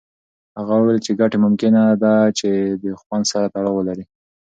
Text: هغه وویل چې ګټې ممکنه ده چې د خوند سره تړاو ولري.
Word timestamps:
هغه 0.57 0.73
وویل 0.77 0.99
چې 1.05 1.11
ګټې 1.19 1.37
ممکنه 1.45 1.81
ده 2.03 2.15
چې 2.39 2.49
د 2.83 2.85
خوند 3.01 3.25
سره 3.31 3.45
تړاو 3.53 3.75
ولري. 3.77 4.05